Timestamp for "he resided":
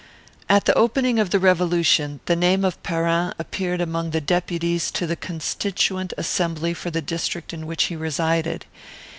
7.83-8.65